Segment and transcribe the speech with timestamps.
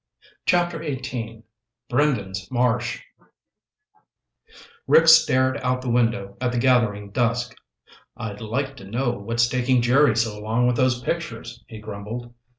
[0.47, 1.43] CHAPTER XVIII
[1.87, 3.03] Brendan's Marsh
[4.87, 7.53] Rick stared out the window at the gathering dusk.
[8.17, 12.33] "I'd like to know what's taking Jerry so long with those pictures," he grumbled.